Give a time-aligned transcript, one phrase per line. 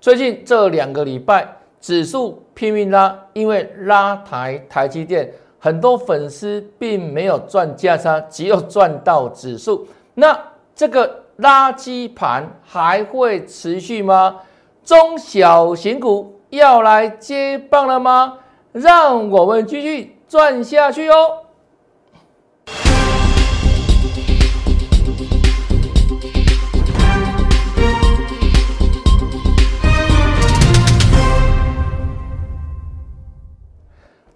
[0.00, 1.46] 最近这两个礼拜，
[1.78, 9.86] 指数拼命拉，因为拉抬台积电，很多粉丝并没有赚价差，只有赚到指数。
[10.14, 10.38] 那
[10.74, 14.38] 这个垃圾盘还会持续吗？
[14.82, 18.38] 中小型股要来接棒了吗？
[18.72, 21.40] 让我们继续赚下去哦！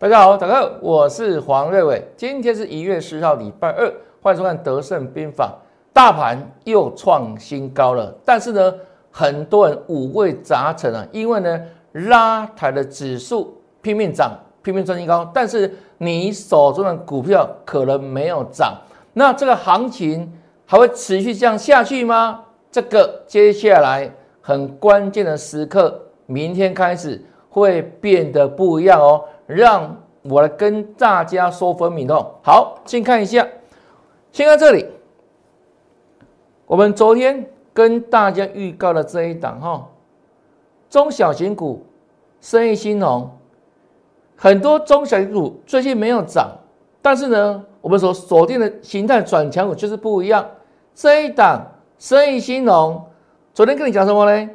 [0.04, 2.06] 大家好，大家好，我是黄瑞伟。
[2.14, 3.90] 今天是一月十号，礼拜二，
[4.20, 5.46] 欢迎收看《德胜兵法》。
[5.94, 8.74] 大盘又创新高了，但是呢，
[9.10, 11.58] 很多人五味杂陈啊，因为呢，
[11.92, 14.30] 拉抬的指数拼命涨，
[14.62, 18.74] 拼命创新高，但是你手中的股票可能没有涨，
[19.14, 20.30] 那这个行情
[20.66, 22.42] 还会持续这样下去吗？
[22.70, 29.24] 这个接下来很关键的时刻，明天开始会变得不一样哦。
[29.46, 32.34] 让我来跟大家说分明哦。
[32.42, 33.46] 好，先看一下，
[34.32, 34.86] 先看这里，
[36.66, 39.86] 我们昨天跟大家预告的这一档哈，
[40.88, 41.84] 中小型股，
[42.40, 43.30] 生意兴隆，
[44.36, 46.50] 很多中小型股最近没有涨，
[47.02, 50.46] 但是呢，我们所锁定的形态转强股就是不一样。
[50.94, 51.66] 这一档
[51.98, 53.04] 生意兴隆，
[53.52, 54.50] 昨天跟你讲什么呢？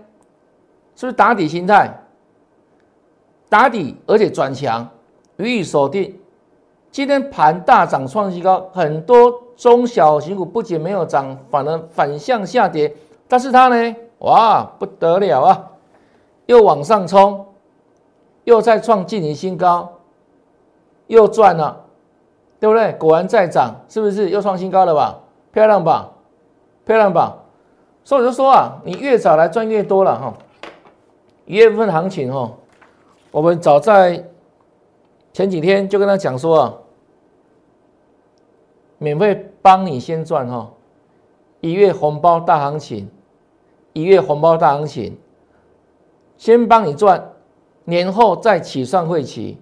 [0.96, 1.94] 是不是打底形态？
[3.50, 4.88] 打底，而且转强，
[5.38, 6.16] 予以锁定。
[6.92, 12.95] 今天盘大涨创新高，很多中小型股不仅没有涨，反而反向下跌。
[13.28, 15.72] 但是它呢，哇，不得了啊，
[16.45, 17.45] 又往上冲，
[18.44, 19.97] 又再创近年新高，
[21.08, 21.86] 又赚了，
[22.59, 22.94] 对不对？
[22.94, 25.19] 果然在涨，是不是又创新高了吧？
[25.52, 26.09] 漂亮吧？
[26.86, 27.36] 漂亮吧？
[28.03, 30.34] 所以我就说啊，你越早来赚越多了哈。
[31.45, 32.52] 一月份行情哈。
[33.31, 34.25] 我们早在
[35.31, 36.73] 前几天就跟他讲说啊，
[38.97, 40.72] 免费帮你先赚哈，
[41.62, 43.07] 一月红包大行情，
[43.94, 45.16] 一月红包大行情，
[46.38, 47.31] 先帮你赚，
[47.84, 49.57] 年后再起算会期，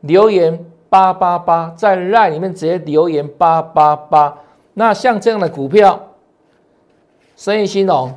[0.00, 4.36] 留言八八八，在 line 里面直接留言八八八，
[4.72, 6.08] 那像这样的股票，
[7.36, 8.12] 生意兴隆，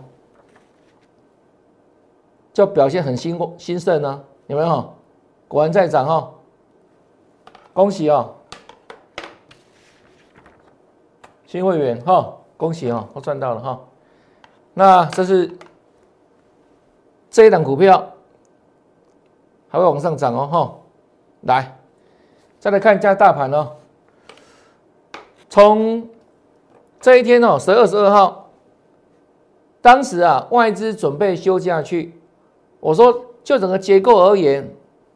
[2.51, 4.23] 就表现很兴兴盛呢。
[4.47, 4.93] 有没有？
[5.49, 6.29] 果然在涨哈，
[7.71, 8.35] 恭喜哦，
[11.45, 13.79] 新会员哈，恭喜哦，都赚到了哈。
[14.73, 15.57] 那这是
[17.29, 18.11] 这一档股票
[19.69, 20.75] 还会往上涨哦哈。
[21.41, 21.77] 来，
[22.59, 23.71] 再来看一下大盘哦。
[25.49, 26.09] 从
[26.99, 28.49] 这一天哦，十月二十二号，
[29.81, 32.19] 当时啊，外资准备休假去，
[32.81, 33.23] 我说。
[33.47, 34.69] 就整个结构而言，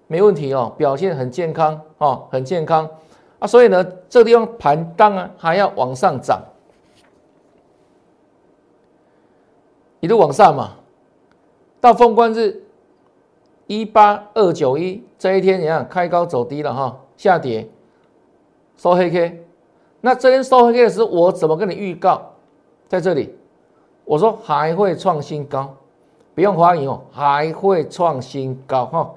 [0.07, 2.89] 没问题哦，表现很健康哦，很健康
[3.39, 6.41] 啊，所以呢，这个地方盘当然还要往上涨，
[9.99, 10.77] 一路往上嘛，
[11.81, 12.63] 到封关日
[13.67, 17.67] 一八二九一这一天，你看开高走低了哈，下跌
[18.77, 19.45] 收黑 K，
[19.99, 22.31] 那这天收黑 K 的时候，我怎么跟你预告？
[22.87, 23.35] 在这里，
[24.05, 25.75] 我说还会创新高。
[26.41, 29.11] 不用怀疑哦，还会创新高哈！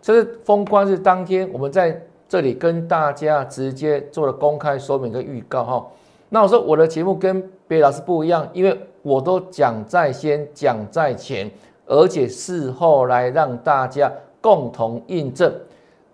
[0.00, 5.84] 这是封关日当天，我们在这里跟大家直接做了公开说明跟预告哈。
[6.28, 11.50] 那我说我的节目跟别的老师不一样，因为我都讲在先，讲在前，
[11.84, 14.08] 而且事后来让大家
[14.40, 15.52] 共同印证，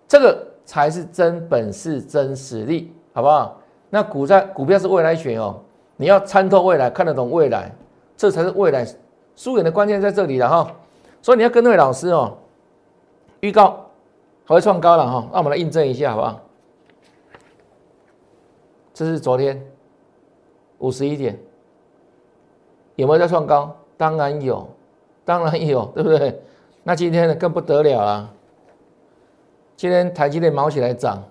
[0.07, 0.35] 这个
[0.65, 3.55] 才是真本事、真实力，好不好？
[3.91, 5.59] 那股在股票是未来选哦，
[5.95, 7.71] 你要参透未来，看得懂未来，
[8.17, 8.83] 这才是未来。
[9.39, 10.75] 输赢的关键在这里了哈，
[11.21, 12.37] 所以你要跟那位老师哦，
[13.39, 13.85] 预告
[14.45, 16.41] 还会创高了哈，那我们来印证一下好不好？
[18.93, 19.65] 这是昨天
[20.79, 21.39] 五十一点，
[22.97, 23.73] 有没有在创高？
[23.95, 24.67] 当然有，
[25.23, 26.37] 当然有， 对不对？
[26.83, 28.29] 那今天呢更不得了了，
[29.77, 31.23] 今天台积电毛起来涨，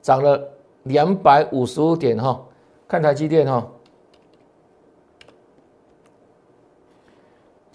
[0.00, 0.40] 涨了
[0.84, 2.40] 两百五十五点哈，
[2.86, 3.66] 看台积电哈。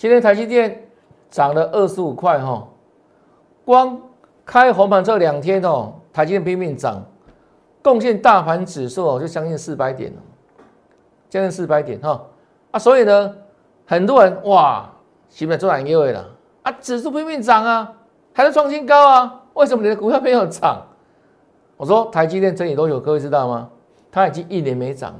[0.01, 0.83] 今天台积电
[1.29, 2.67] 涨了二十五块哈，
[3.63, 4.01] 光
[4.43, 7.03] 开红盘这两天哦，台积电拼命涨，
[7.83, 10.17] 贡献大盘指数哦就将近四百点了，
[11.29, 12.19] 将近四百点哈
[12.71, 13.35] 啊，所以呢，
[13.85, 14.89] 很多人哇，
[15.29, 16.27] 基本做哪一位了
[16.63, 16.71] 啊？
[16.81, 17.93] 指数拼命涨啊，
[18.33, 19.41] 还在创新高啊？
[19.53, 20.81] 为什么你的股票没有涨？
[21.77, 22.99] 我说台积电整理多久？
[22.99, 23.69] 各位知道吗？
[24.11, 25.19] 它已经一年没涨了。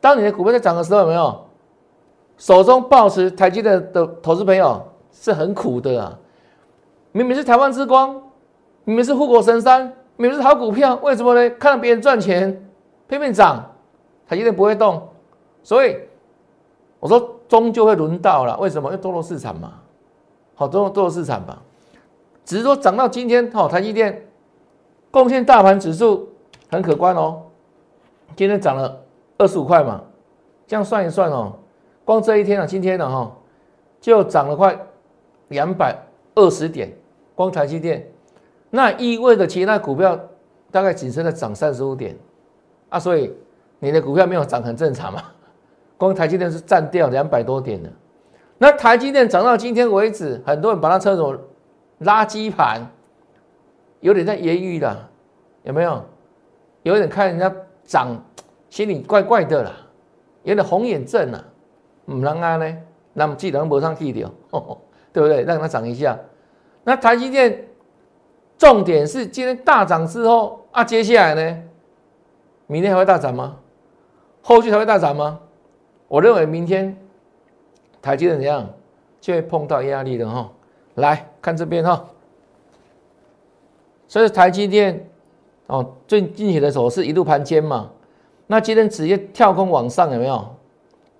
[0.00, 1.44] 当你的股票在涨的时候，有没有？
[2.36, 4.82] 手中抱持台积电的投资朋友，
[5.12, 6.18] 是很苦的啊。
[7.12, 8.12] 明明是台湾之光，
[8.84, 9.82] 明明是护国神山，
[10.16, 11.50] 明明是好股票，为什么呢？
[11.58, 12.68] 看到别人赚钱，
[13.06, 13.64] 偏偏涨，
[14.26, 15.08] 台积电不会动。
[15.62, 15.96] 所以
[16.98, 18.56] 我说，终究会轮到了。
[18.58, 18.88] 为什么？
[18.88, 19.74] 因为多头市场嘛，
[20.54, 21.62] 好多多头市场吧。
[22.44, 24.26] 只是说涨到今天，好，台积电
[25.10, 26.28] 贡献大盘指数
[26.68, 27.42] 很可观哦。
[28.36, 29.00] 今天涨了
[29.38, 30.02] 二十五块嘛，
[30.66, 31.52] 这样算一算哦，
[32.04, 33.34] 光这一天啊，今天的哈
[34.00, 34.78] 就涨了快
[35.48, 35.96] 两百
[36.34, 36.92] 二十点，
[37.34, 38.06] 光台积电，
[38.70, 40.18] 那意味着其他股票
[40.70, 42.16] 大概仅剩的涨三十五点。
[42.88, 43.32] 啊，所以
[43.78, 45.22] 你的股票没有涨很正常嘛。
[45.96, 47.90] 光台积电是占掉两百多点的，
[48.58, 51.34] 那台积电涨到今天为止，很多人把它称作
[52.00, 52.86] 垃圾盘，
[54.00, 55.08] 有点在揶揄的，
[55.62, 56.04] 有没有？
[56.82, 57.50] 有点看人家
[57.84, 58.22] 涨，
[58.68, 59.72] 心里怪怪的啦，
[60.42, 61.42] 有点红眼症啊，
[62.06, 62.76] 唔能啊呢，
[63.12, 64.30] 那么既然没上去的，
[65.12, 65.42] 对不对？
[65.42, 66.18] 让它涨一下。
[66.82, 67.66] 那台积电
[68.58, 71.62] 重点是今天大涨之后啊，接下来呢，
[72.66, 73.56] 明天还会大涨吗？
[74.42, 75.40] 后续还会大涨吗？
[76.08, 76.96] 我认为明天
[78.02, 78.68] 台积电怎样
[79.20, 80.50] 就会碰到压力的哈。
[80.96, 82.04] 来看这边哈，
[84.06, 85.08] 所以台积电
[85.66, 87.90] 哦，最近起的时候是一路盘尖嘛，
[88.46, 90.54] 那今天直接跳空往上有没有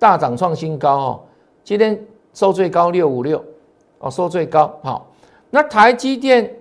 [0.05, 1.21] 大涨创新高哦？
[1.63, 1.99] 今天
[2.35, 3.43] 收最高六五六
[4.01, 5.11] 哦，收最高好。
[5.49, 6.55] 那台积电，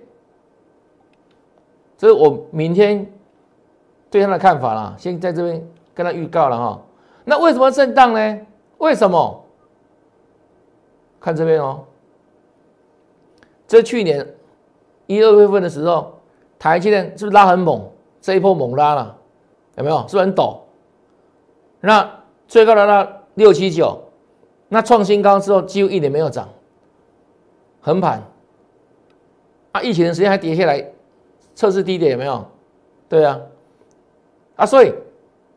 [1.98, 3.06] 这是我明天
[4.10, 5.62] 对他的看法啦，先在这边
[5.92, 6.82] 跟他预告了哈。
[7.22, 8.40] 那为什么震荡呢？
[8.78, 9.44] 为什么？
[11.20, 11.84] 看这边哦。
[13.68, 14.26] 这去年
[15.04, 16.18] 一二月份的时候，
[16.58, 17.86] 台积电是不是拉很猛？
[18.22, 19.14] 这一波猛拉了，
[19.76, 19.98] 有没有？
[20.08, 20.60] 是不是很陡？
[21.80, 22.10] 那
[22.48, 24.00] 最高来到六七九，
[24.68, 26.48] 那创新高之后几乎一年没有涨，
[27.80, 28.22] 横盘。
[29.72, 30.92] 啊，疫情的时间还跌下来，
[31.54, 32.46] 测试低点有没有？
[33.08, 33.40] 对啊，
[34.56, 34.94] 啊，所以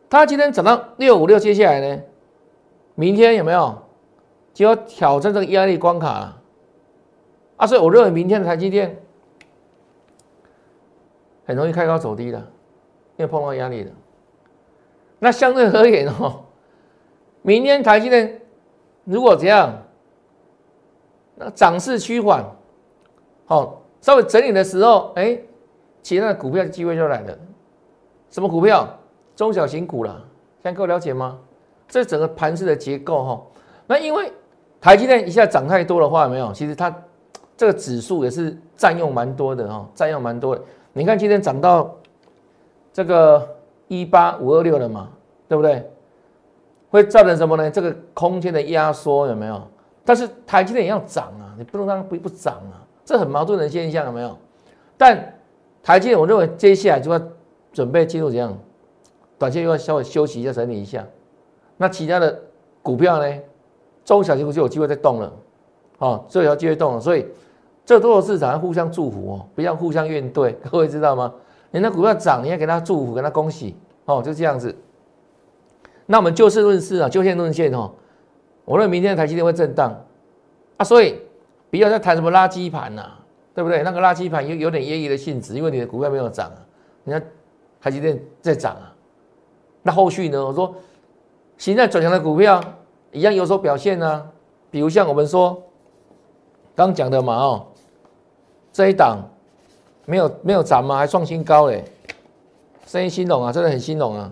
[0.10, 2.02] 它今天涨到六五六，接下来呢，
[2.96, 3.78] 明天有没有
[4.54, 6.42] 就要挑战这个压力关卡了？
[7.58, 8.98] 啊，所以我认为明天的台积电
[11.46, 12.40] 很容易开高走低的，
[13.18, 13.92] 因为碰到压力了。
[15.20, 16.42] 那相对而言哦，
[17.48, 18.42] 明天台积电
[19.06, 19.74] 如果怎样，
[21.36, 22.44] 那涨势趋缓，
[23.46, 25.40] 好，稍微整理的时候，哎，
[26.02, 27.38] 其他的股票机会就来了。
[28.30, 28.86] 什么股票？
[29.34, 30.12] 中小型股了，
[30.62, 31.40] 现在各位了解吗？
[31.88, 33.42] 这整个盘势的结构哈，
[33.88, 34.30] 那因为
[34.82, 36.52] 台积电一下涨太多的话，没有？
[36.52, 36.94] 其实它。
[37.56, 40.62] 这个指数也是占用蛮多的哈，占用蛮多的。
[40.94, 41.92] 你看今天涨到
[42.94, 43.50] 这个
[43.88, 45.10] 一八五二六了嘛，
[45.48, 45.90] 对不对？
[46.90, 47.70] 会造成什么呢？
[47.70, 49.62] 这个空间的压缩有没有？
[50.06, 54.38] 但是台积电也要涨啊，你不能让它不不涨啊，这很矛盾的现象有没有？
[54.98, 55.36] 但
[55.84, 57.22] 台积电我认为接下来就要
[57.72, 58.58] 准备进入怎样？
[59.38, 61.06] 短线又要稍微休息一下，整理一下。
[61.78, 62.40] 那其他的
[62.82, 63.38] 股票呢？
[64.04, 65.34] 中小型股就有机会再动了，
[66.00, 67.26] 哦，这条机会动了，所以。
[67.86, 70.54] 这多少市场要互相祝福哦，不要互相怨怼。
[70.70, 71.34] 各位知道吗？
[71.72, 74.76] 你那股票涨，你要给他祝福，给他恭喜哦，就这样子。
[76.08, 77.92] 那我们就事论事啊，就线论线哦。
[78.66, 79.96] 我认为明天的台积电会震荡
[80.78, 81.22] 啊，所以
[81.70, 83.12] 不要再谈什么垃圾盘呐，
[83.54, 83.84] 对不对？
[83.84, 86.60] 那个垃圾盘有有点业余的性质，因为你的股票没有涨啊，
[87.04, 87.24] 你看
[87.80, 88.92] 台积电在涨啊。
[89.84, 90.44] 那后续呢？
[90.44, 90.74] 我说
[91.58, 92.62] 现在转强的股票
[93.12, 94.28] 一样有所表现呢，
[94.72, 95.62] 比如像我们说
[96.76, 97.68] 刚讲的嘛哦。
[98.74, 99.18] 这一档
[100.06, 100.98] 没有没有涨吗？
[100.98, 101.84] 还创新高嘞！
[102.86, 104.32] 生意兴隆啊，真的很兴隆啊，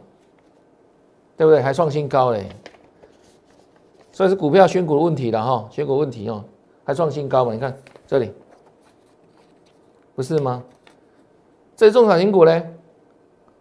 [1.38, 1.62] 对不对？
[1.62, 2.48] 还创新高嘞！
[4.12, 6.44] 所以是股票选股的问题了哈，选股问题哦，
[6.84, 7.54] 还创新高嘛？
[7.54, 7.78] 你看
[8.08, 8.32] 这里，
[10.16, 10.64] 不是吗？
[11.76, 12.64] 这中小型股呢，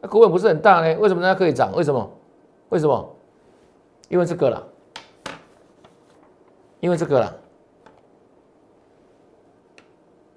[0.00, 1.75] 那股本不是很大呢，为什么它可以涨？
[1.75, 2.11] 为什么？
[2.69, 3.16] 为什么？
[4.09, 4.66] 因为这个了，
[6.81, 7.37] 因为这个了。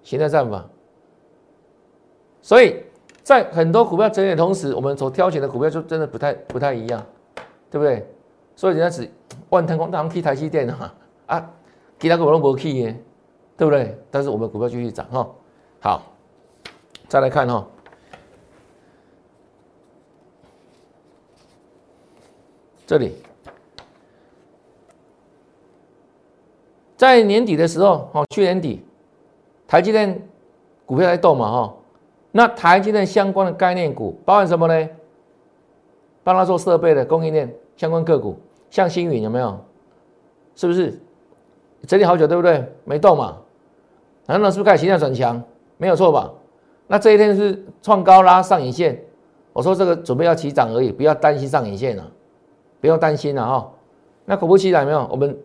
[0.01, 0.65] 形态战法，
[2.41, 2.81] 所以
[3.23, 7.05] 在很多股票整理的同时，我们所挑选的股票就真的不太不太一样，
[7.69, 8.05] 对不对？
[8.55, 9.07] 所以人家只
[9.49, 10.95] 万腾光大行踢台积电啊，
[11.27, 11.53] 啊，
[11.99, 12.99] 其他股都不去耶，
[13.55, 13.95] 对不对？
[14.09, 15.29] 但是我们股票继续涨哈。
[15.79, 16.01] 好，
[17.07, 17.67] 再来看哈，
[22.87, 23.15] 这里
[26.95, 28.83] 在年底的时候，哦，去年底。
[29.67, 30.19] 台积电
[30.85, 31.75] 股票在动嘛，哈，
[32.31, 34.89] 那台积电相关的概念股包含什么呢？
[36.27, 38.37] 帮他做设备的供应链相关个股，
[38.69, 39.57] 像星云有没有？
[40.57, 40.99] 是不是？
[41.87, 42.69] 整理好久，对不对？
[42.83, 43.37] 没动嘛，
[44.25, 45.41] 然后呢，是不是开始形态转强？
[45.77, 46.29] 没有错吧？
[46.87, 49.01] 那这一天是创高拉上影线，
[49.53, 52.05] 我说这个准备要起涨而已，不要担心上影线了，
[52.81, 53.71] 不用担心了哈。
[54.25, 55.39] 那果不其然，没有我们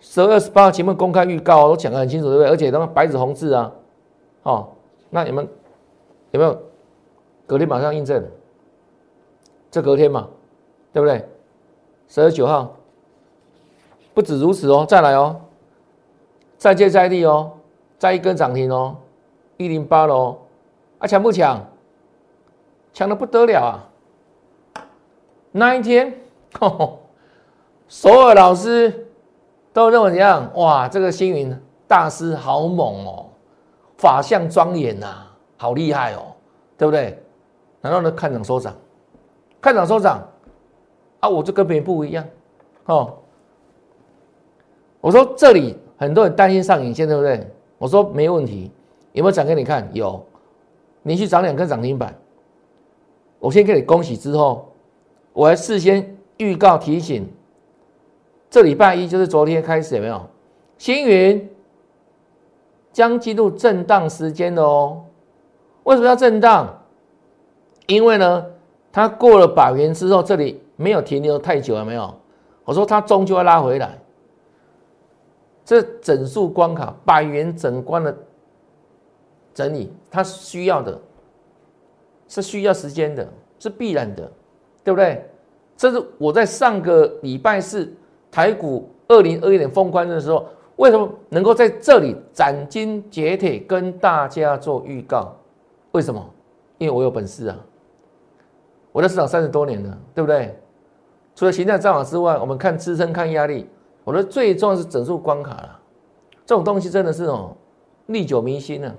[0.00, 2.50] 十二月十八号节目公开预告都讲得很清楚，对不对？
[2.50, 3.72] 而且都白纸红字啊，
[4.42, 4.68] 哦，
[5.10, 5.46] 那你们
[6.32, 6.60] 有没有
[7.46, 8.20] 隔天马上印证？
[9.76, 10.26] 这隔天嘛，
[10.90, 11.22] 对不对？
[12.08, 12.74] 十二九号，
[14.14, 15.38] 不止如此哦，再来哦，
[16.56, 17.52] 再接再厉哦，
[17.98, 18.96] 再一根涨停哦，
[19.58, 20.38] 一零八喽，
[20.96, 21.62] 啊强不强？
[22.94, 24.82] 强的不得了啊！
[25.52, 26.22] 那一天，
[27.86, 29.08] 所有老师
[29.74, 30.50] 都认为怎样？
[30.54, 31.54] 哇，这个星云
[31.86, 33.26] 大师好猛哦，
[33.98, 35.26] 法相庄严呐，
[35.58, 36.32] 好厉害哦，
[36.78, 37.22] 对不对？
[37.82, 38.74] 然后呢，看涨收涨。
[39.60, 40.26] 看涨收涨
[41.20, 42.24] 啊，我就跟别人不一样
[42.84, 43.14] 哦。
[45.00, 47.48] 我说这里很多人担心上影线，对不对？
[47.78, 48.70] 我说没问题，
[49.12, 49.88] 有没有涨给你看？
[49.92, 50.24] 有，
[51.02, 52.14] 连续涨两根涨停板。
[53.38, 54.72] 我先给你恭喜之后，
[55.32, 57.28] 我还事先预告提醒，
[58.48, 60.20] 这礼拜一就是昨天开始有没有？
[60.78, 61.50] 星云
[62.92, 65.04] 将进入震荡时间的哦。
[65.84, 66.82] 为什么要震荡？
[67.86, 68.46] 因为呢？
[68.96, 72.14] 它过了百元之后，这里没有停留太久了，没有？
[72.64, 73.98] 我说它终究要拉回来。
[75.66, 78.16] 这整数关卡，百元整关的
[79.52, 80.98] 整理，它需要的，
[82.26, 84.32] 是需要时间的，是必然的，
[84.82, 85.28] 对不对？
[85.76, 87.92] 这是我在上个礼拜四
[88.30, 95.36] 台股二零二一年封关的时候，为什么能够在这里斩钉截铁跟大家做预告？
[95.92, 96.26] 为什么？
[96.78, 97.58] 因为我有本事啊！
[98.96, 100.58] 我在市场三十多年了，对不对？
[101.34, 103.68] 除了形态战法之外，我们看支撑、看压力。
[104.04, 105.78] 我觉得最重要是整数关卡了。
[106.46, 107.54] 这种东西真的是哦，
[108.06, 108.94] 历久弥新啊，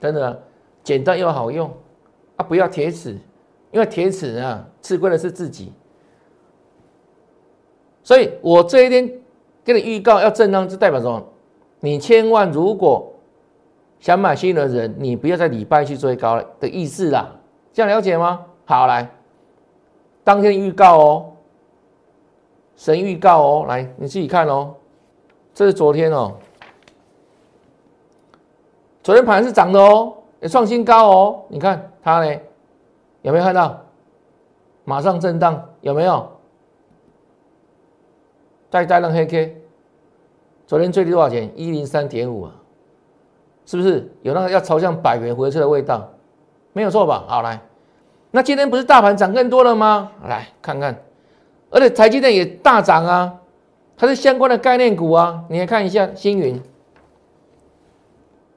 [0.00, 0.42] 真的
[0.82, 1.70] 简单又好用
[2.36, 2.46] 啊！
[2.48, 3.18] 不要铁齿，
[3.72, 5.70] 因为铁齿啊，吃亏的是自己。
[8.02, 9.20] 所以我这一天
[9.62, 11.22] 给你预告要震荡，就代表什么？
[11.80, 13.12] 你千万如果
[14.00, 17.30] 想买新的人，你不要在礼拜去追高了的意思啦。
[17.70, 18.46] 这样了解吗？
[18.66, 19.08] 好，来，
[20.22, 21.32] 当天预告哦，
[22.76, 24.74] 神预告哦，来你自己看哦，
[25.52, 26.32] 这是昨天哦，
[29.02, 32.40] 昨天盘是涨的哦，也创新高哦，你看它呢，
[33.22, 33.80] 有没有看到？
[34.86, 36.30] 马上震荡，有没有？
[38.70, 39.62] 再带量黑 K，
[40.66, 41.50] 昨天最低多少钱？
[41.54, 42.52] 一零三点五啊，
[43.66, 46.08] 是不是有那个要朝向百元回撤的味道？
[46.72, 47.24] 没有错吧？
[47.28, 47.60] 好，来。
[48.36, 50.10] 那今天不是大盘涨更多了吗？
[50.26, 51.00] 来看看，
[51.70, 53.32] 而且台积电也大涨啊，
[53.96, 55.44] 它是相关的概念股啊。
[55.48, 56.60] 你来看一下星云，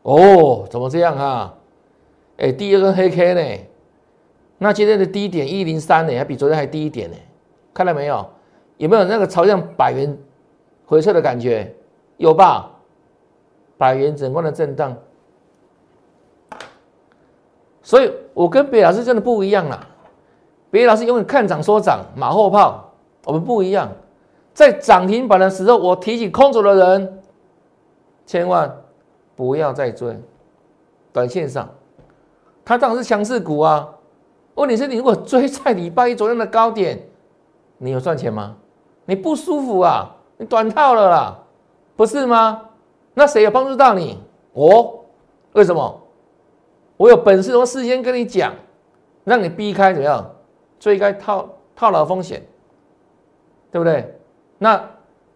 [0.01, 1.53] 哦，怎么这样啊？
[2.37, 3.63] 哎，第二根黑 K 呢？
[4.57, 7.17] 那今天的低点一零三呢，还比昨天还低一点呢。
[7.71, 8.27] 看到没有？
[8.77, 10.17] 有没有那个朝向百元
[10.87, 11.71] 回撤的感觉？
[12.17, 12.71] 有吧？
[13.77, 14.97] 百元整关的震荡。
[17.83, 19.79] 所以我跟别老师真的不一样啦，
[20.69, 22.83] 别老师永远看涨说涨，马后炮。
[23.25, 23.89] 我们不一样，
[24.53, 27.19] 在涨停板的时候，我提醒空手的人，
[28.27, 28.71] 千万
[29.35, 30.15] 不要再追。
[31.11, 31.67] 短线上，
[32.63, 33.89] 它当然是强势股啊。
[34.53, 37.01] 问题是，你如果追在礼拜一昨天的高点，
[37.79, 38.55] 你有赚钱吗？
[39.05, 41.39] 你不舒服啊，你短套了啦，
[41.95, 42.61] 不是吗？
[43.15, 44.19] 那谁有帮助到你？
[44.53, 45.03] 我？
[45.53, 46.01] 为什么？
[46.97, 48.53] 我有本事，我事先跟你讲，
[49.23, 50.35] 让你避开怎么样
[50.79, 52.43] 追开套套牢风险，
[53.71, 54.15] 对不对？
[54.57, 54.83] 那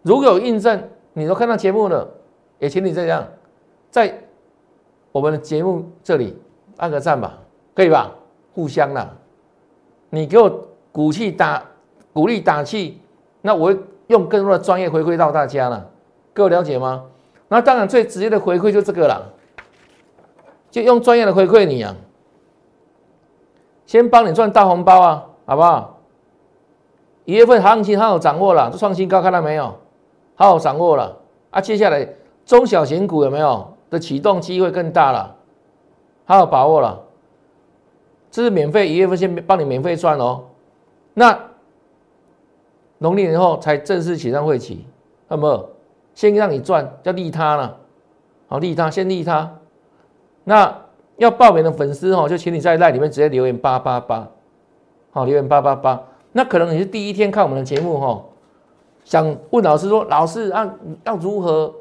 [0.01, 2.09] 如果有印证，你都看到节目了，
[2.57, 3.27] 也请你这样，
[3.89, 4.19] 在
[5.11, 6.35] 我们的节目这里
[6.77, 7.37] 按个赞吧，
[7.75, 8.11] 可以吧？
[8.53, 9.15] 互相啦，
[10.09, 11.63] 你给我鼓气打
[12.11, 12.99] 鼓励打气，
[13.41, 15.89] 那我会用更多的专业回馈到大家了，
[16.33, 17.05] 各位了解吗？
[17.47, 19.31] 那当然最直接的回馈就这个了。
[20.71, 21.95] 就用专业的回馈你啊，
[23.85, 25.99] 先帮你赚大红包啊，好不好？
[27.25, 29.75] 一月份行情好好掌握了，创新高看到没有？
[30.35, 31.17] 好好掌握了
[31.51, 31.61] 啊！
[31.61, 32.07] 接下来
[32.45, 35.35] 中小型股有没有的启动机会更大了？
[36.25, 36.99] 好好把握了，
[38.31, 40.45] 这是免费，一月份先帮你免费赚哦。
[41.13, 41.37] 那
[42.97, 44.85] 农历年后才正式起上会起，
[45.27, 45.69] 那么
[46.15, 47.77] 先让你赚，叫利他了，
[48.47, 49.53] 好利他，先利他。
[50.43, 50.85] 那
[51.17, 54.27] 要报名的粉丝哦，就请你在赖里面直接留言八八八，
[55.11, 56.03] 好留言八八八。
[56.31, 58.23] 那可能你是第一天看我们的节目哈，
[59.03, 61.73] 想问老师说，老师啊，要如何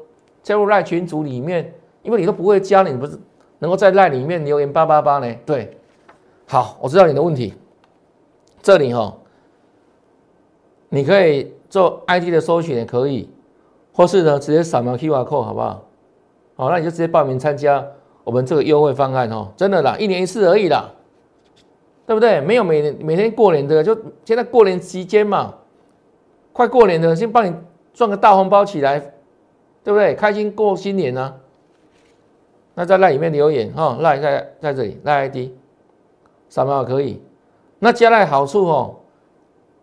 [0.43, 1.73] 加入赖群组里面？
[2.03, 3.19] 因为你都不会加，你不是
[3.59, 5.35] 能够在赖里面留言八八八呢？
[5.45, 5.77] 对，
[6.47, 7.53] 好，我知道你的问题。
[8.61, 9.15] 这里哈，
[10.89, 13.29] 你可以做 ID 的搜寻也可以，
[13.93, 15.83] 或是呢直接扫描 QR code 好不好？
[16.55, 17.85] 好，那你就直接报名参加
[18.23, 20.91] 我们这个优惠方案哦，真的啦，一年一次而已啦，
[22.05, 22.39] 对不对？
[22.41, 25.55] 没有每年每天过年的，就现在过年期间嘛。
[26.53, 27.55] 快过年了，先帮你
[27.93, 28.99] 赚个大红包起来，
[29.83, 30.13] 对不对？
[30.13, 31.33] 开心过新年呢。
[32.73, 35.51] 那在那里面留言哈，赖在在这里赖 ID，
[36.49, 37.21] 扫描可以。
[37.79, 38.95] 那加赖好处哦，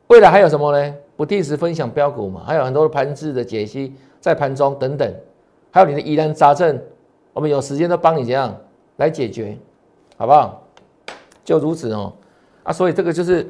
[0.08, 0.94] 未来还有什么呢？
[1.16, 5.12] 不定时分享标股嘛，还有很多的盘子的解析，在盘中等等，
[5.70, 6.78] 还有你的疑难杂症，
[7.38, 8.52] 我们有时间都帮你这样
[8.96, 9.56] 来解决，
[10.16, 10.60] 好不好？
[11.44, 12.12] 就如此哦。
[12.64, 13.48] 啊，所以这个就是，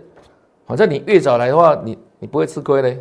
[0.66, 1.99] 反正你越早来的话，你。
[2.21, 3.00] 你不会吃亏嘞，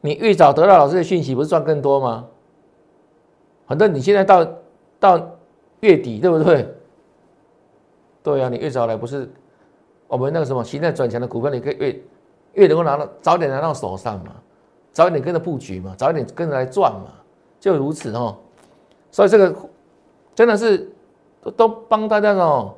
[0.00, 2.24] 你越早得到老师的讯息，不是赚更多吗？
[3.66, 4.48] 反正你现在到
[5.00, 5.30] 到
[5.80, 6.72] 月底，对不对？
[8.22, 9.28] 对呀，你越早来，不是
[10.06, 12.02] 我们那个什么现在转强的股票，你可以越
[12.52, 14.30] 越能够拿到早点拿到手上嘛，
[14.92, 17.10] 早一点跟着布局嘛，早一点跟着来赚嘛，
[17.58, 18.38] 就如此哦。
[19.10, 19.54] 所以这个
[20.34, 20.90] 真的是
[21.42, 22.74] 都都帮大家哦，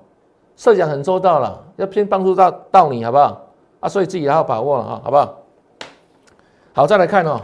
[0.57, 3.47] 设想很周到了，要先帮助到到你好不好？
[3.81, 5.37] 啊，所以自己要把握了哈，好不好？
[6.73, 7.41] 好，再来看哦，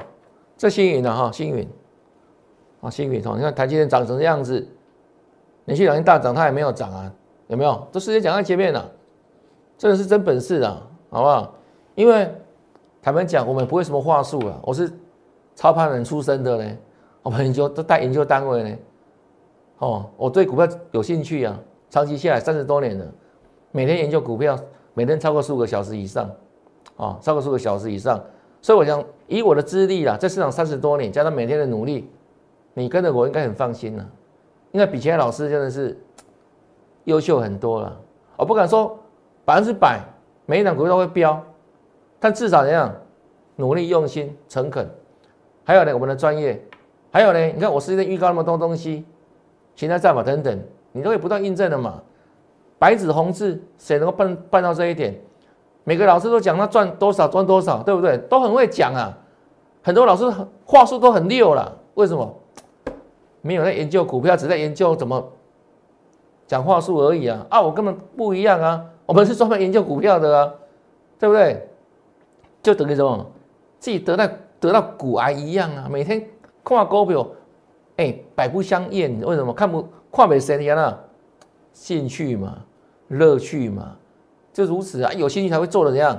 [0.56, 1.68] 这星云呢哈，星云
[2.80, 4.66] 啊，星云哦，你看台积电涨成这样子，
[5.64, 7.10] 连续两天大涨，它也没有涨啊，
[7.48, 7.88] 有没有？
[7.90, 8.90] 都直接讲在前面了，
[9.78, 11.54] 这个是真本事啊，好不好？
[11.94, 12.32] 因为
[13.02, 14.92] 坦白讲，我们不会什么话术啊，我是
[15.54, 16.76] 操盘人出身的呢，
[17.26, 18.76] 我们研究都带研究单位呢，
[19.78, 21.58] 哦，我对股票有兴趣啊，
[21.90, 23.04] 长期下来三十多年了，
[23.72, 24.56] 每天研究股票。
[24.94, 26.30] 每天超过十五个小时以上，
[26.96, 28.18] 啊，超过十五个小时以上，
[28.62, 32.08] 所以我想以我的资历啦，在市场三十多年，加上每天的努力，
[32.74, 34.08] 你跟着我应该很放心了，
[34.70, 36.00] 因为比其他老师真的是
[37.04, 38.00] 优秀很多了。
[38.36, 38.96] 我不敢说
[39.44, 40.00] 百分之百
[40.46, 41.42] 每一档股票都会飙，
[42.20, 42.94] 但至少怎样
[43.56, 44.88] 努力用心诚恳，
[45.64, 46.64] 还有呢我们的专业，
[47.16, 49.02] 还有呢你看我事先预告那么多东西，
[49.74, 52.02] 其他战法等等，你都会不断印证的嘛。
[52.78, 55.18] 白纸红字，谁能够办办到这一点？
[55.84, 58.18] 每个老师都讲他赚多少赚多少，对不对？
[58.28, 59.16] 都很会讲啊，
[59.82, 60.30] 很多老师
[60.66, 61.74] 话术都很溜了。
[61.94, 62.38] 为什么？
[63.40, 65.26] 没有在研究股票，只在研究怎么
[66.46, 67.46] 讲话术而已啊！
[67.48, 70.52] 啊，我根本不一样啊，我们是专门研究股票的啊，
[71.18, 71.66] 对不对？
[72.62, 73.26] 就等于什么？
[73.78, 74.28] 自己得到
[74.60, 75.88] 得到骨癌一样啊！
[75.90, 76.22] 每天
[76.74, 77.28] 看股票，
[77.96, 79.20] 哎，百不相厌。
[79.20, 80.98] 为什么看不看不神样啊？
[81.72, 82.58] 兴趣嘛，
[83.08, 83.96] 乐趣嘛，
[84.52, 85.12] 就如此啊！
[85.12, 86.18] 有兴趣才会做的怎样，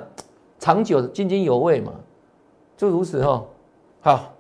[0.59, 1.91] 长久津津有味嘛，
[2.77, 3.43] 就如此哈。
[3.99, 4.33] 好，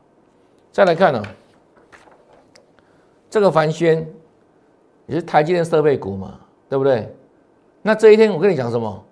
[0.71, 1.21] 再来看呢，
[3.29, 4.07] 这个凡轩
[5.07, 6.39] 也是台积电设备股嘛，
[6.69, 7.13] 对不对？
[7.81, 9.03] 那这一天我跟你讲什么？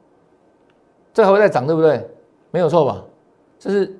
[1.13, 2.07] 这还会再涨，对不对？
[2.51, 3.03] 没有错吧？
[3.57, 3.97] 这是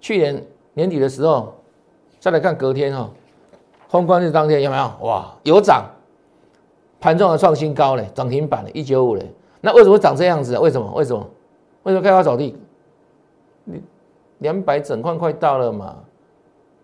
[0.00, 1.54] 去年年底的时候，
[2.24, 3.10] 再来看隔天哈，
[3.86, 4.90] 封关日当天有没有？
[5.02, 5.84] 哇，有涨。
[6.98, 10.60] 盘中的创新高嘞，涨停板嘞，一九五嘞，那为什么会长这样子啊？
[10.62, 10.90] 为什么？
[10.94, 11.22] 为什么？
[11.82, 12.56] 为什么开发走地？
[13.64, 13.82] 你
[14.38, 15.96] 两百整块快到了嘛，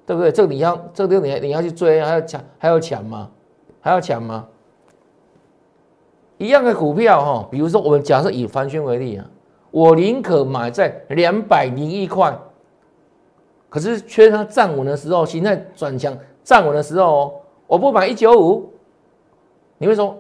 [0.05, 0.31] 对不对？
[0.31, 3.31] 这个你要，这个你你要去追，还要抢，还要抢吗？
[3.81, 4.47] 还要抢吗？
[6.37, 9.25] 一样的股票哈，比如说我们假设以凡轩为例啊，
[9.71, 12.39] 我宁可买在两百零一块，
[13.71, 17.33] 可是缺它站稳的时候，形态转强站稳的时候哦，
[17.67, 18.69] 我不买一九五。
[19.79, 20.19] 你会说，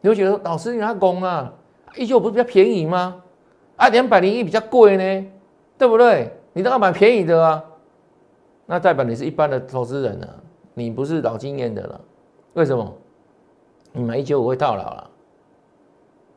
[0.00, 1.52] 你会觉得说老师你他攻啊，
[1.96, 3.20] 一九五不是比较便宜吗？
[3.76, 5.26] 啊，两百零一比较贵呢，
[5.76, 6.32] 对不对？
[6.54, 7.62] 你都要买便宜的啊，
[8.64, 10.28] 那代表你是一般的投资人啊，
[10.72, 12.00] 你不是老经验的了。
[12.54, 12.90] 为什么？
[13.92, 15.10] 你买一九五会套牢了，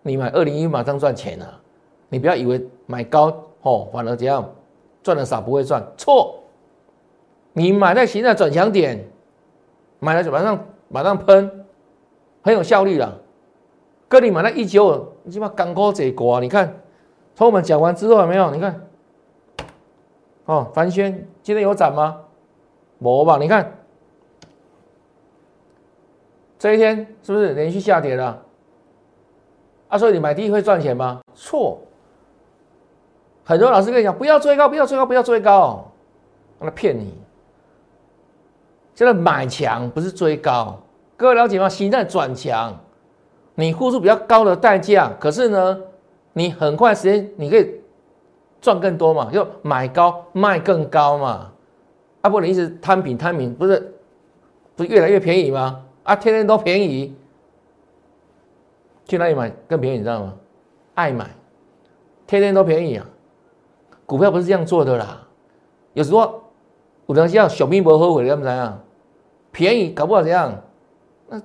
[0.02, 1.62] 你买二零一马上赚钱了。
[2.10, 3.32] 你不要以为买高
[3.62, 4.50] 哦，反而怎样
[5.04, 6.39] 赚的少不会赚，错。
[7.60, 9.06] 你买在现在转强点，
[10.00, 11.66] 买了就马上马上喷。
[12.42, 13.20] 很有效率了，
[14.08, 16.42] 哥，你买那一九五，你起码刚过这关。
[16.42, 16.74] 你看，
[17.36, 18.50] 从我们讲完之后有没有？
[18.52, 18.82] 你看，
[20.46, 22.22] 哦，凡轩今天有涨吗？
[22.98, 23.38] 没吧？
[23.38, 23.74] 你看，
[26.58, 28.42] 这一天是不是连续下跌了？
[29.90, 31.20] 啊，所以你买低会赚钱吗？
[31.36, 31.78] 错，
[33.44, 35.92] 很多老师跟你讲，不要追高，不要追高，不要追高，
[36.62, 37.14] 他骗你。
[39.00, 40.78] 现在买强不是追高。
[41.16, 41.70] 各位了解吗？
[41.70, 42.78] 形态转强，
[43.56, 45.80] 你付出比较高的代价，可是呢，
[46.34, 47.76] 你很快时间你可以
[48.60, 51.50] 赚更多嘛，就买高卖更高嘛。
[52.20, 53.94] 啊，不，你一直摊平摊平，不是
[54.76, 55.82] 不是越来越便宜吗？
[56.04, 57.16] 啊，天天都便宜，
[59.06, 60.00] 去哪里买更便宜？
[60.00, 60.34] 你知道吗？
[60.96, 61.26] 爱买，
[62.28, 63.06] 天天都便宜啊！
[64.06, 65.26] 股票不是这样做的啦。
[65.94, 66.44] 有时候
[67.08, 68.78] 有人像小兵不后悔，怎么样？
[69.52, 70.54] 便宜搞不好怎样？
[71.28, 71.42] 那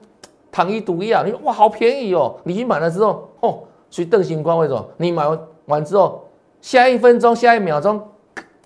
[0.51, 2.39] 躺一赌一啊，你说哇，好便宜哦！
[2.45, 3.65] 你去买了之后，哦，
[3.97, 4.89] 以邓星光为什么？
[4.97, 5.25] 你买
[5.67, 6.27] 完之后，
[6.61, 8.09] 下一分钟、下一秒钟。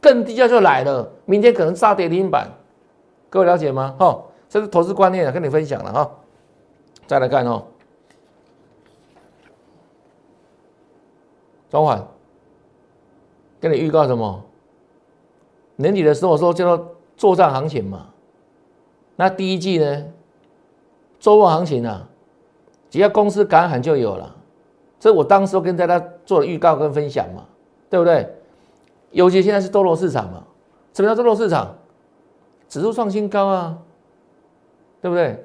[0.01, 2.49] 更低价就来了，明天可能杀跌停板，
[3.29, 3.97] 各位了解吗？
[3.99, 6.11] 哈，这是投资观念啊，跟你分享了哈。
[7.09, 7.65] 再来看哦，
[11.69, 12.07] 中环，
[13.61, 14.41] 跟你预告什么？
[15.75, 18.07] 年底的时候我说叫做作战行情嘛。
[19.21, 20.05] 那第一季呢，
[21.19, 22.09] 周末行情啊，
[22.89, 24.37] 只要公司敢喊就有了。
[25.01, 27.45] 这我当时跟大家做了预告跟分享嘛，
[27.91, 28.33] 对不对？
[29.11, 30.45] 尤其现在是多头市场嘛？
[30.95, 31.75] 什么叫多头市场？
[32.69, 33.77] 指数创新高啊，
[35.03, 35.45] 对不对？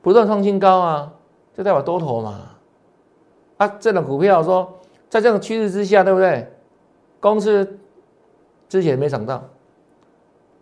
[0.00, 1.12] 不断创新高啊，
[1.54, 2.40] 就代表多头嘛。
[3.58, 6.50] 啊，这种股票说，在这种趋势之下，对不对？
[7.20, 7.78] 公司
[8.66, 9.44] 之前没涨到，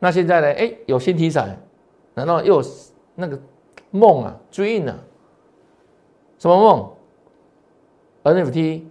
[0.01, 0.49] 那现在呢？
[0.49, 1.57] 哎，有新题材，
[2.15, 2.63] 难道又
[3.15, 3.39] 那个
[3.91, 4.97] 梦啊？dream 啊？
[6.39, 8.83] 什么梦？NFT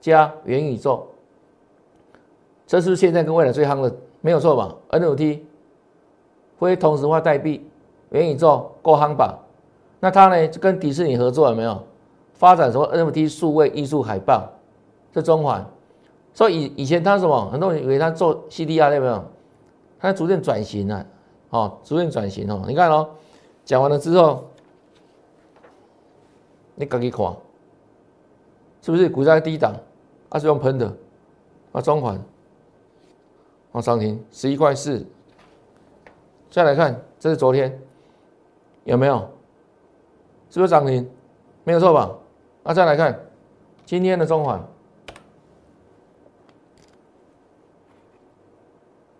[0.00, 1.06] 加元宇宙。
[2.66, 5.40] 这是现在跟未来最夯的，没有错吧？NFT，
[6.58, 7.66] 非同质化代币，
[8.10, 9.38] 元宇宙够夯吧？
[10.00, 11.82] 那他呢，就跟迪士尼合作了没有？
[12.34, 14.48] 发展什么 NFT 数位艺术海报？
[15.14, 15.66] 是中环，
[16.34, 17.48] 所以以以前他什么？
[17.50, 19.24] 很多人以为他做 CDR 有没有？
[19.98, 21.04] 他逐渐转型了，
[21.50, 22.62] 哦，逐渐转型哦。
[22.66, 23.08] 你看哦，
[23.64, 24.48] 讲完了之后，
[26.74, 27.36] 你赶紧看，
[28.82, 29.74] 是不是股价低档？
[30.30, 30.96] 它是用喷的，
[31.72, 32.20] 啊，中环。
[33.72, 35.06] 啊涨停十一块四，
[36.50, 37.80] 再来看，这是昨天
[38.84, 39.18] 有没有？
[40.50, 41.08] 是不是涨停？
[41.64, 42.10] 没有错吧？
[42.62, 43.18] 那再来看
[43.84, 44.66] 今天的中环，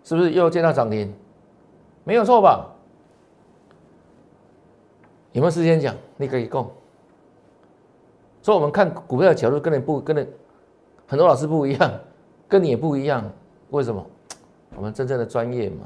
[0.02, 1.14] 是不是又见到涨停？
[2.08, 2.66] 没有错吧？
[5.32, 5.94] 有没有时间讲？
[6.16, 6.66] 你可以供。
[8.40, 10.26] 所以我们看股票的角度跟你不跟你
[11.06, 11.92] 很多老师不一样，
[12.48, 13.22] 跟你也不一样，
[13.68, 14.02] 为什么？
[14.74, 15.84] 我们真正的专业嘛，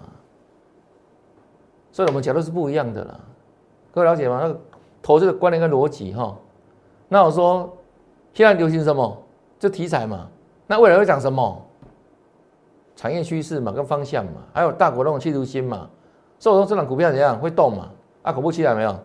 [1.91, 3.19] 所以我们角度是不一样的啦。
[3.91, 4.39] 各位了解吗？
[4.43, 4.61] 那个
[5.03, 6.39] 投资的观念跟逻辑哈。
[7.09, 7.77] 那我说
[8.33, 9.21] 现在流行什么？
[9.59, 10.29] 就题材嘛。
[10.69, 11.61] 那未来会讲什么？
[12.95, 15.91] 产业趋势嘛，跟方向嘛，还有大股东的企图心嘛。
[16.43, 17.89] 所以我说这档股票怎样会动嘛？
[18.23, 18.99] 啊，果不其然没有。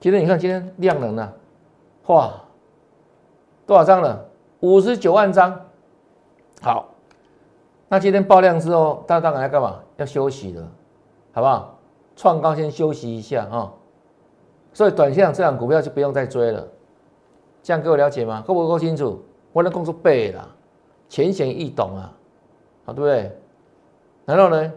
[0.00, 1.32] 今天你看今天量能呢？
[2.06, 2.32] 哇，
[3.66, 4.24] 多少张了？
[4.60, 5.54] 五十九万张。
[6.62, 6.88] 好。
[7.90, 9.80] 那今天爆量之后，大家当然要干嘛？
[9.98, 10.66] 要休息了，
[11.32, 11.78] 好不好？
[12.16, 13.70] 创高先休息一下啊。
[14.72, 16.66] 所以短线这样股票就不用再追了。
[17.62, 18.42] 这样各位了解吗？
[18.46, 19.22] 够不够清楚？
[19.52, 20.48] 我的工作背了，
[21.10, 22.10] 浅显易懂啊，
[22.86, 23.38] 好对不对？
[24.24, 24.72] 然后呢，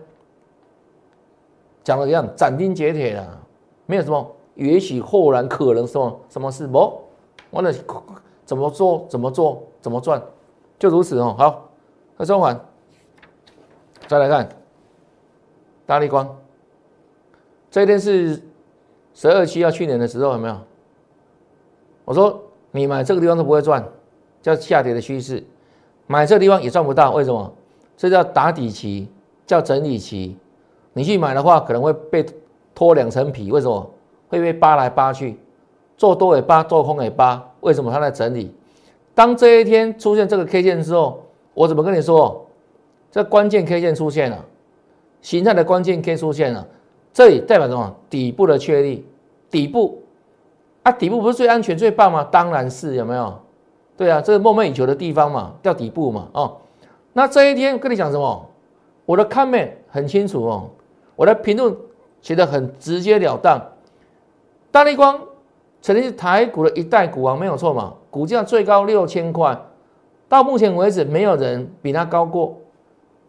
[1.85, 3.39] 讲的一样斩钉截铁的，
[3.85, 6.99] 没有什么也许、后然、可能什么什么事不？
[7.51, 7.71] 我的
[8.43, 9.05] 怎么做？
[9.07, 9.63] 怎么做？
[9.81, 10.21] 怎么赚？
[10.79, 11.35] 就如此哦。
[11.37, 11.69] 好，
[12.17, 12.59] 那中环。
[14.07, 14.49] 再来看
[15.85, 16.37] 大力光，
[17.69, 18.41] 这一天是
[19.13, 20.57] 十二期要去年的时候有没有？
[22.03, 23.83] 我说你买这个地方都不会赚，
[24.41, 25.43] 叫下跌的趋势，
[26.07, 27.53] 买这个地方也赚不到，为什么？
[27.95, 29.07] 这叫打底期，
[29.45, 30.37] 叫整理期。
[30.97, 32.25] 你去买的话，可能会被
[32.73, 33.91] 脱两层皮，为什么？
[34.29, 35.37] 会被扒来扒去，
[35.97, 37.91] 做多也扒，做空也扒，为什么？
[37.91, 38.55] 它在整理。
[39.13, 41.21] 当这一天出现这个 K 线之后，
[41.53, 42.45] 我怎么跟你说？
[43.11, 44.45] 这关键 K 线出现了，
[45.21, 46.65] 形态的关键 K 出现了，
[47.13, 47.93] 这里代表什么？
[48.09, 49.05] 底部的确立，
[49.51, 50.01] 底部
[50.83, 52.23] 啊，底部不是最安全最棒吗？
[52.31, 53.37] 当然是有没有？
[53.97, 56.57] 对啊，这是梦寐以求的地方嘛，叫底部嘛，哦。
[57.13, 58.45] 那这一天跟你讲什么？
[59.05, 60.69] 我的 comment 很清楚哦，
[61.15, 61.75] 我的评论
[62.21, 63.61] 写的很直截了当。
[64.71, 65.19] 大立光
[65.81, 69.57] 曾经是台股的一代股王，没有错嘛，股价最高六千块，
[70.27, 72.57] 到目前为止没有人比它高过。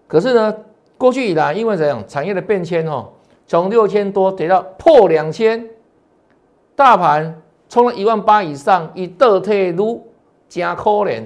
[0.08, 0.54] 可是呢，
[0.98, 3.10] 过去以来，因为怎样产业的变迁哦，
[3.46, 5.68] 从六千多跌到破两千，
[6.74, 10.06] 大盘冲了一万八以上，以倒退路
[10.48, 11.22] 加可怜。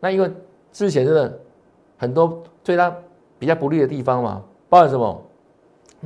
[0.00, 0.30] 那因为
[0.72, 1.40] 之前真的
[1.96, 2.94] 很多对它
[3.38, 5.22] 比较不利的地方嘛，包括什么？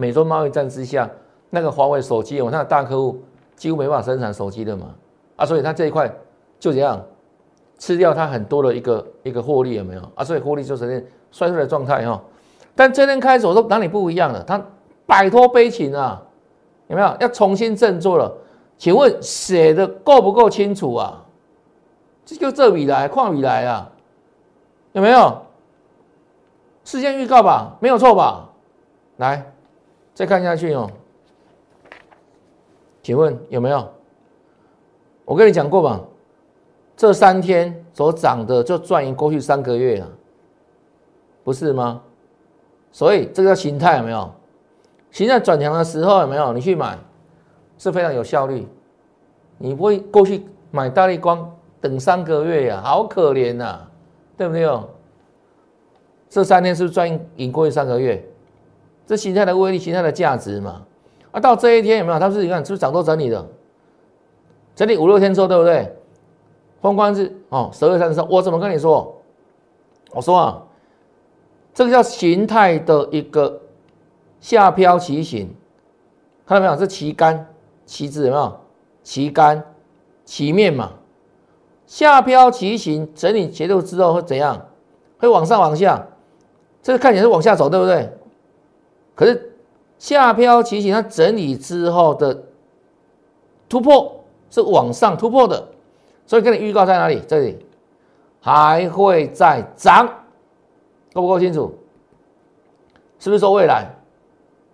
[0.01, 1.09] 美中贸易战之下，
[1.51, 3.23] 那个华为手机，我那个大客户
[3.55, 4.87] 几乎没办法生产手机的嘛，
[5.37, 6.11] 啊，所以它这一块
[6.59, 6.99] 就这样
[7.79, 10.25] 吃掉它很多的一个一个获利有没有啊？
[10.25, 12.19] 所以获利就呈现衰退的状态哈。
[12.75, 14.43] 但这天开始我说哪里不一样了？
[14.45, 14.59] 它
[15.05, 16.23] 摆脱悲情啊，
[16.87, 18.33] 有没有要重新振作了？
[18.79, 21.23] 请问写的够不够清楚啊？
[22.25, 23.91] 这就这笔来，矿笔来啊，
[24.93, 25.43] 有没有？
[26.85, 28.49] 事先预告吧，没有错吧？
[29.19, 29.50] 来，
[30.21, 30.91] 再看下去哦。
[33.03, 33.91] 请问有没有？
[35.25, 35.99] 我跟你讲过吧，
[36.95, 40.09] 这三天所涨的就赚赢过去三个月了，
[41.43, 42.03] 不是吗？
[42.93, 44.31] 所以这个叫形态有没有？
[45.11, 46.53] 形态转强的时候有没有？
[46.53, 46.99] 你去买
[47.79, 48.69] 是非常有效率。
[49.57, 53.89] 你不会过去买大力光等三个月呀，好可怜呐，
[54.37, 54.87] 对不对哦？
[56.29, 58.23] 这三天是不是赚赢过去三个月？
[59.11, 60.83] 这形态的威力、形态的价值嘛。
[61.33, 62.19] 啊，到这一天有没有？
[62.21, 63.45] 它是你看是不是涨多整理的？
[64.77, 65.93] 整理五六天之后，对不对？
[66.81, 69.21] 封关日哦，十二月三十，我怎么跟你说？
[70.13, 70.63] 我说啊，
[71.75, 73.61] 这个叫形态的一个
[74.41, 75.53] 下漂旗形，
[76.47, 76.79] 看到没有？
[76.79, 77.49] 是旗杆、
[77.85, 78.61] 旗子有没有？
[79.03, 79.61] 旗杆、
[80.25, 80.93] 旗面嘛，
[81.85, 84.69] 下漂旗形整理结构之后会怎样？
[85.19, 86.07] 会往上往下，
[86.81, 88.09] 这个看起来是往下走，对不对？
[89.21, 89.53] 可是
[89.99, 92.43] 下漂旗形它整理之后的
[93.69, 95.63] 突破是往上突破的，
[96.25, 97.21] 所以跟你预告在哪里？
[97.29, 97.59] 这里
[98.41, 100.09] 还会再涨，
[101.13, 101.71] 够不够清楚？
[103.19, 103.95] 是不是说未来？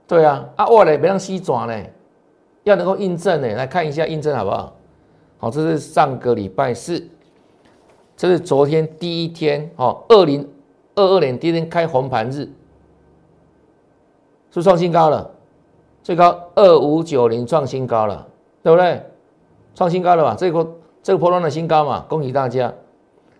[0.06, 1.74] 对啊，啊未来别让西转呢？
[2.62, 4.76] 要能够印证呢，来看一下印证好不好？
[5.38, 7.04] 好，这是上个礼拜四，
[8.16, 10.48] 这是昨天第一天，哦，二零
[10.94, 12.48] 二二年第一天开红盘日，
[14.50, 15.30] 是创新高了，
[16.02, 18.26] 最高二五九零创新高了，
[18.62, 19.02] 对不对？
[19.74, 20.34] 创新高了吧？
[20.38, 20.66] 这个
[21.02, 22.72] 这个波段的新高嘛，恭喜大家。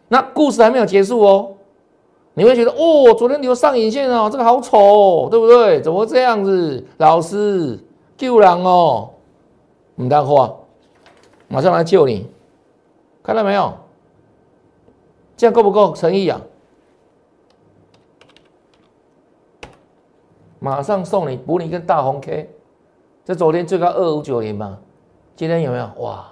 [0.09, 1.53] 那故事还没有结束哦，
[2.35, 5.81] 你会觉得哦，昨天有上影线哦，这个好丑，对不对？
[5.81, 6.85] 怎么这样子？
[6.99, 7.79] 老师
[8.16, 9.11] 救人哦！
[9.97, 10.55] 唔当话，
[11.49, 12.29] 马上来救你，
[13.23, 13.73] 看到没有？
[15.38, 16.40] 这样够不够诚意啊？
[20.66, 22.50] 马上送你补你一根大红 K，
[23.24, 24.76] 这昨天最高二五九零嘛，
[25.37, 25.88] 今天有没有？
[25.98, 26.26] 哇，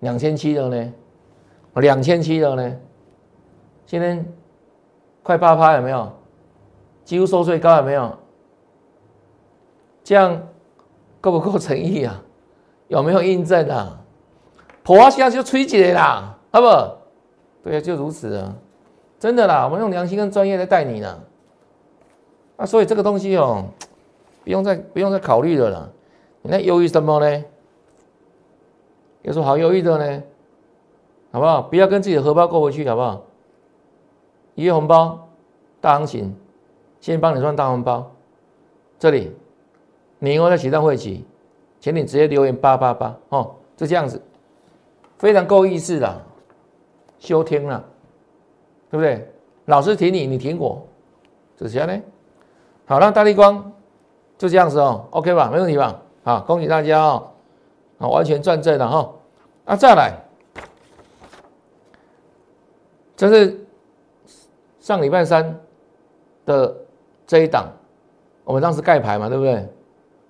[0.00, 0.92] 两千七了呢，
[1.76, 2.76] 两千七了呢，
[3.86, 4.22] 今天
[5.22, 6.12] 快八趴有没有？
[7.06, 8.14] 几乎收最高有没有？
[10.02, 10.46] 这样
[11.22, 12.22] 够不够诚意啊？
[12.88, 13.98] 有没有印证啊？
[14.82, 16.66] 破啊，现在就吹起来啦，好不？
[17.62, 18.54] 对啊，就如此啊，
[19.18, 21.18] 真的啦，我们用良心跟专业来带你呢。
[22.56, 23.64] 啊，所以这个东西哦，
[24.44, 25.88] 不用再不用再考虑了啦。
[26.42, 27.44] 你在犹豫什么呢？
[29.22, 30.22] 有什么好犹豫的呢？
[31.32, 31.62] 好不好？
[31.62, 33.22] 不要跟自己的荷包过不去，好不好？
[34.54, 35.28] 一月红包
[35.80, 36.36] 大行情，
[37.00, 38.10] 先帮你赚大红包。
[38.98, 39.32] 这里，
[40.18, 41.24] 你以后在启动会期。
[41.80, 44.18] 请你直接留言八八八哦，就这样子，
[45.18, 46.22] 非常够意思的，
[47.18, 47.84] 休听了，
[48.90, 49.28] 对不对？
[49.66, 50.82] 老师挺你，你挺我，
[51.58, 52.00] 这下呢？
[52.86, 53.72] 好了，大力光
[54.36, 55.48] 就这样子哦，OK 吧？
[55.50, 56.00] 没问题吧？
[56.22, 57.28] 好，恭喜大家哦，
[57.98, 59.12] 啊，完全转正了哈。
[59.64, 60.12] 啊，再来，
[63.16, 63.66] 这是
[64.80, 65.58] 上礼拜三
[66.44, 66.74] 的
[67.26, 67.66] 这一档，
[68.44, 69.66] 我们当时盖牌嘛，对不对？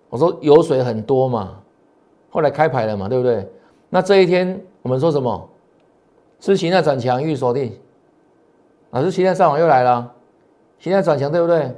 [0.09, 1.59] 我说油水很多嘛，
[2.31, 3.51] 后来开牌了嘛，对不对？
[3.89, 5.49] 那这一天我们说什么？
[6.41, 7.81] 是形态转强预锁定，
[8.91, 10.13] 老师形态上网又来了，
[10.79, 11.75] 形态转强对不对？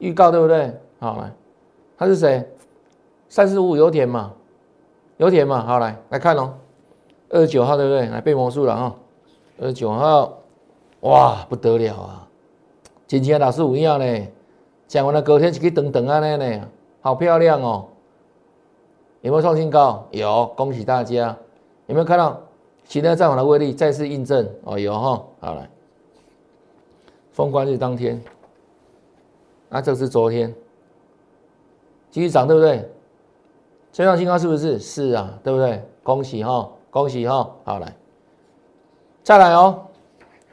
[0.00, 0.74] 预告对不对？
[0.98, 1.32] 好来，
[1.96, 2.44] 他是谁？
[3.28, 4.32] 三十五油田嘛，
[5.18, 6.54] 油田嘛，好来来看哦，
[7.28, 8.06] 二十九号对不对？
[8.08, 8.96] 来变魔术了哈，
[9.60, 10.36] 二十九号，
[11.02, 12.28] 哇不得了啊，
[13.06, 14.26] 今天老师五样呢，
[14.88, 16.68] 讲完了隔天就可以等等啊那呢。
[17.02, 17.86] 好漂亮哦！
[19.22, 20.06] 有没有创新高？
[20.10, 21.34] 有，恭喜大家！
[21.86, 22.38] 有没有看到
[22.84, 24.46] 其他战法的威力再次印证？
[24.64, 25.24] 哦，有哈！
[25.40, 25.66] 好来，
[27.32, 28.22] 封关日当天，
[29.70, 30.52] 那，这是昨天
[32.10, 32.86] 继续涨，对不对？
[33.92, 34.78] 再创新高是不是？
[34.78, 35.82] 是啊，对不对？
[36.02, 37.50] 恭喜哈，恭喜哈！
[37.64, 37.94] 好来，
[39.22, 39.86] 再来哦，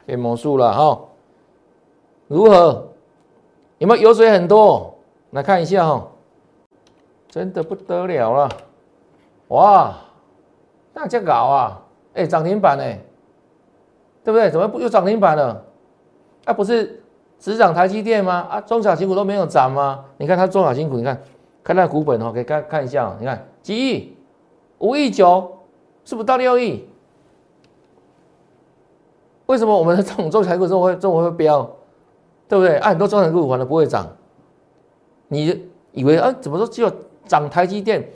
[0.06, 1.00] 变魔术了哈！
[2.28, 2.88] 如何？
[3.78, 4.94] 有没有油水很多？
[5.30, 6.08] 来看一下哈。
[7.28, 8.48] 真的不得了了，
[9.48, 9.94] 哇，
[10.94, 11.82] 那这搞啊，
[12.14, 12.98] 哎，涨停板哎，
[14.24, 14.50] 对不对？
[14.50, 15.64] 怎么不又涨停板了？
[16.44, 16.97] 啊，不是
[17.38, 18.46] 只涨台积电吗？
[18.50, 20.04] 啊，中小型股都没有涨吗？
[20.16, 21.22] 你看它中小型股，你看
[21.62, 24.16] 看它股本哦，可以看看一下，你看几亿，
[24.78, 25.58] 五亿九，
[26.04, 26.84] 是不是到六亿？
[29.46, 31.62] 为什么我们的这种中小股中会中会会飙，
[32.48, 32.76] 对不对？
[32.78, 34.06] 啊，很多中小股反而不会涨，
[35.28, 36.92] 你以为啊，怎么说只有
[37.26, 38.06] 涨台积电？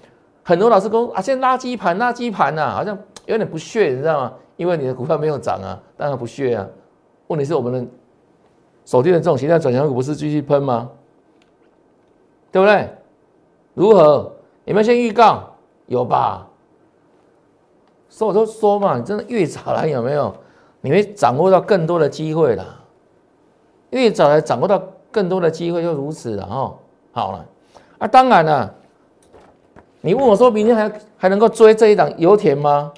[0.42, 4.32] 很多老师说啊，现在垃圾盘垃圾盘呐，好像有点不屑，你知道吗？
[4.56, 6.66] 因为你的股票没有涨啊，当然不屑啊。
[7.28, 7.90] 问题是我们的
[8.85, 10.90] 手电的这种形态转强股不是继续喷吗？
[12.51, 12.88] 对不对？
[13.75, 14.33] 如何？
[14.64, 15.51] 有没有先预告？
[15.87, 16.47] 有吧？
[18.09, 20.35] 所以我就说嘛，你真的越早来有没有？
[20.81, 22.81] 你会掌握到更多的机会了。
[23.90, 26.75] 越早来掌握到更多的机会，就如此了哈。
[27.12, 27.47] 好了，
[27.99, 28.75] 啊，当然了。
[30.01, 32.92] 你问我说明天还还能够追这一档油田吗？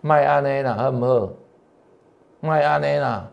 [0.00, 1.28] 卖安内啦，好不好？
[2.40, 3.28] 卖安内啦。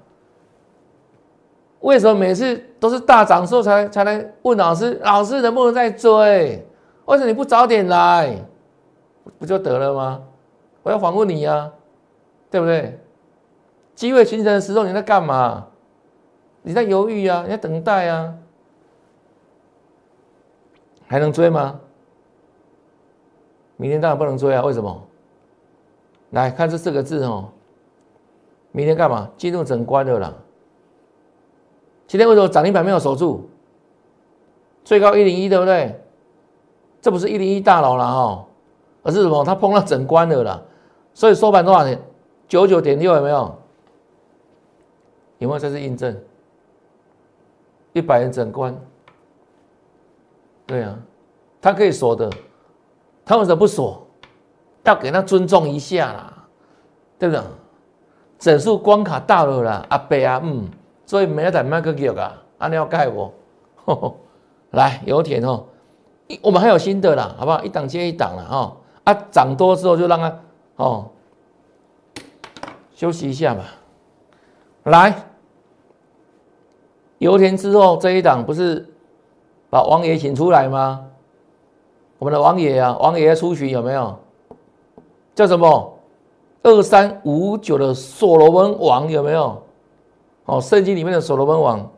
[1.81, 4.99] 为什么每次都是大涨时候才才来问老师？
[5.03, 6.65] 老师能不能再追？
[7.05, 8.35] 为什么你不早点来？
[9.37, 10.21] 不就得了吗？
[10.83, 11.71] 我要反问你呀，
[12.49, 12.99] 对不对？
[13.95, 15.67] 机会形成的时候你在干嘛？
[16.61, 17.43] 你在犹豫啊？
[17.43, 18.33] 你在等待啊？
[21.07, 21.79] 还能追吗？
[23.77, 24.61] 明天当然不能追啊！
[24.63, 25.07] 为什么？
[26.31, 27.49] 来看这四个字哦。
[28.71, 29.29] 明天干嘛？
[29.37, 30.37] 进入整关的了。
[32.09, 33.47] 今天为什么涨停板没有守住？
[34.83, 36.03] 最高一零一，对不对？
[36.99, 38.47] 这不是一零一大佬了哈，
[39.03, 39.43] 而是什么？
[39.43, 40.65] 它碰到整关的了。
[41.13, 42.01] 所以收盘多少钱？
[42.47, 43.55] 九九点六有没有？
[45.37, 46.19] 有没有这次印证？
[47.93, 48.75] 一百元整关。
[50.65, 50.97] 对啊，
[51.61, 52.27] 他可以锁的。
[53.23, 54.03] 他为什么不锁？
[54.83, 56.47] 要给他尊重一下啦，
[57.19, 57.43] 对不对？
[58.39, 60.67] 整数关卡到了啦，阿伯啊，嗯，
[61.09, 63.33] 所以没得买个叫啊，阿你要盖我，
[64.69, 65.65] 来油田哦，
[66.43, 67.63] 我们还有新的啦，好不好？
[67.63, 70.39] 一档接一档了哈，啊，涨多之后就让它
[70.75, 71.09] 哦
[72.93, 73.63] 休息一下吧。
[74.83, 75.15] 来，
[77.17, 78.87] 油田之后这一档不是
[79.71, 81.07] 把王爷请出来吗？
[82.19, 84.15] 我们的王爷啊，王爷出巡有没有？
[85.33, 85.97] 叫什么？
[86.61, 89.63] 二三五九的所罗门王有没有？
[90.49, 91.91] 哦，圣经里面的所罗门王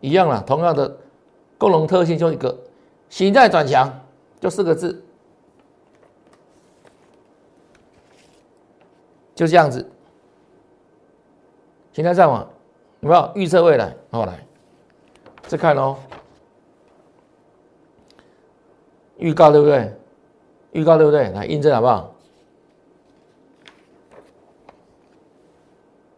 [0.00, 0.96] 一样啦，同样的
[1.56, 2.56] 共同特性就一个，
[3.08, 3.90] 形态转强，
[4.38, 5.02] 就四个字，
[9.34, 9.88] 就这样子。
[11.92, 12.48] 形态上网
[13.00, 13.96] 有没有预测未来？
[14.10, 14.46] 好来，
[15.42, 15.96] 再看哦。
[19.16, 19.92] 预告对不对？
[20.72, 21.30] 预告对不对？
[21.30, 22.14] 来印证好不好？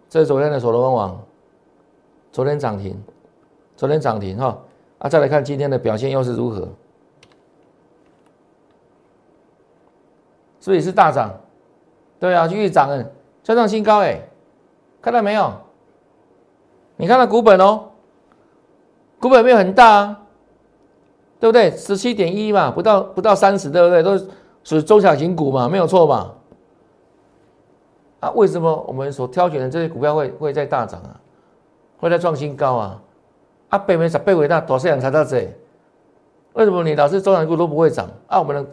[0.09, 1.25] 这是昨天的所罗门王，
[2.33, 3.01] 昨天涨停，
[3.77, 4.59] 昨天涨停哈
[4.99, 5.09] 啊！
[5.09, 6.69] 再来看今天的表现又是如何？
[10.59, 11.31] 所以是大涨，
[12.19, 14.21] 对啊，继续涨嗯，再创新高哎，
[15.01, 15.53] 看到没有？
[16.97, 17.91] 你看到股本哦，
[19.21, 20.19] 股本没有很大啊。
[21.39, 21.73] 对不对？
[21.73, 24.01] 十七点一嘛，不到不到三十，对不对？
[24.01, 24.17] 都
[24.63, 26.33] 属于中小型股嘛，没有错吧？
[28.21, 31.21] 啊，为什么我们所挑选的这些股票会会在大涨啊？
[32.03, 33.01] 会在创新高啊？
[33.69, 35.49] 啊，北美十倍伟大，多少人才到这？
[36.55, 38.11] 为什么你老是中小型股都不会涨？
[38.27, 38.71] 啊，我们的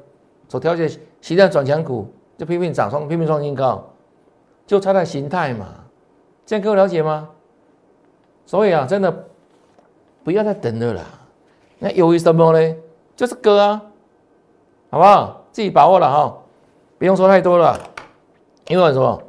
[0.47, 0.89] 所挑选
[1.21, 3.87] 形态转强股就拼命涨，创拼命创新高，
[4.65, 5.67] 就差在形态嘛？
[6.43, 7.29] 这样各位了解吗？
[8.47, 9.25] 所以啊，真的
[10.23, 11.03] 不要再等了啦。
[11.77, 12.75] 那由于什么呢？
[13.15, 13.81] 就是割啊，
[14.89, 15.45] 好不好？
[15.51, 16.37] 自己把握了哈，
[16.97, 17.79] 不用说太多了。
[18.67, 19.21] 因为什么？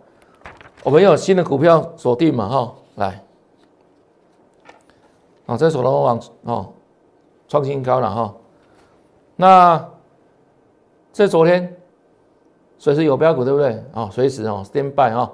[0.83, 3.23] 我们有新的股票锁定嘛哈，来，
[5.51, 6.73] 啊，这所罗门网哦，
[7.49, 8.33] 创新高了哈。
[9.35, 9.85] 那
[11.13, 11.77] 这昨天
[12.79, 13.83] 随时有标股对不对？
[13.93, 15.29] 啊，随时哦，stand by 哈，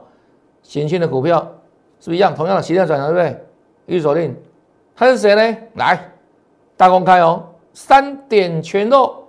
[0.62, 1.38] 新兴的股票
[2.00, 2.34] 是不是一样？
[2.34, 3.46] 同样的形态转折对不对？
[3.84, 4.34] 预锁定，
[4.94, 5.58] 他是谁呢？
[5.74, 6.12] 来。
[6.78, 9.22] 大公开哦，三点全漏，